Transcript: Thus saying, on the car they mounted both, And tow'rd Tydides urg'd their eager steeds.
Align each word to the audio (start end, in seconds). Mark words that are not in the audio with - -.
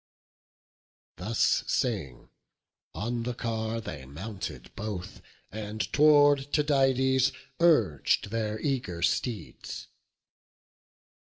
Thus 1.17 1.63
saying, 1.67 2.31
on 2.95 3.21
the 3.21 3.35
car 3.35 3.79
they 3.79 4.03
mounted 4.05 4.71
both, 4.75 5.21
And 5.51 5.81
tow'rd 5.93 6.51
Tydides 6.51 7.31
urg'd 7.61 8.31
their 8.31 8.59
eager 8.59 9.03
steeds. 9.03 9.89